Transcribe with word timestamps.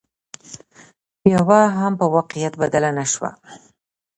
يوه 1.33 1.59
هم 1.77 1.93
په 1.99 2.05
واقعيت 2.15 2.53
بدله 2.61 2.89
نشوه 2.97 3.29